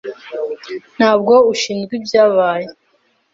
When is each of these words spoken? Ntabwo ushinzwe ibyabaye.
Ntabwo 0.97 1.33
ushinzwe 1.51 1.93
ibyabaye. 1.99 2.67